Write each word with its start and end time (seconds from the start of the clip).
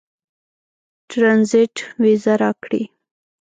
ټرنزیټ 1.09 1.75
وېزه 2.01 2.33
راکړي. 2.41 2.83